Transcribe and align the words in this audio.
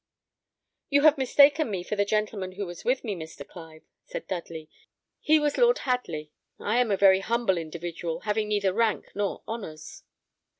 "You 0.89 1.03
have 1.03 1.19
mistaken 1.19 1.69
me 1.69 1.83
for 1.83 1.95
the 1.95 2.05
gentleman 2.05 2.53
who 2.53 2.65
was 2.65 2.83
with 2.83 3.03
me, 3.03 3.15
Mr. 3.15 3.47
Clive," 3.47 3.83
said 4.03 4.27
Dudley; 4.27 4.67
"he 5.19 5.39
was 5.39 5.59
Lord 5.59 5.77
Hadley; 5.85 6.31
I 6.59 6.77
am 6.79 6.89
a 6.89 6.97
very 6.97 7.19
humble 7.19 7.59
individual, 7.59 8.21
having 8.21 8.47
neither 8.47 8.73
rank 8.73 9.11
nor 9.13 9.43
honours." 9.47 10.01